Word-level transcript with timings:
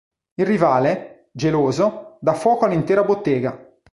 Il 0.37 0.45
rivale, 0.47 1.27
geloso, 1.31 2.17
dà 2.21 2.33
fuoco 2.33 2.65
all’intera 2.65 3.03
bottega. 3.03 3.79